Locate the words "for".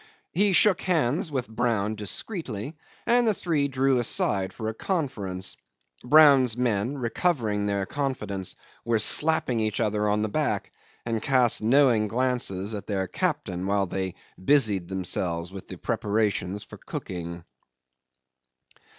4.51-4.67, 16.63-16.77